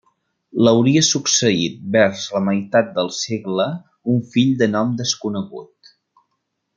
[0.67, 3.69] L'hauria succeït vers la meitat del segle
[4.15, 5.97] un fill de nom desconegut.